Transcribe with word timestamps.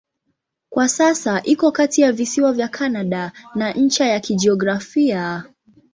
Kwa 0.69 0.89
sasa 0.89 1.43
iko 1.43 1.71
kati 1.71 2.01
ya 2.01 2.11
visiwa 2.11 2.53
vya 2.53 2.67
Kanada 2.67 3.31
na 3.55 3.73
ncha 3.73 4.05
ya 4.05 4.19
kijiografia. 4.19 5.43